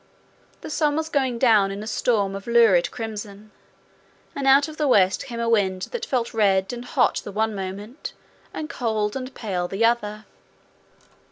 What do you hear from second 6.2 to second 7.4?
red and hot the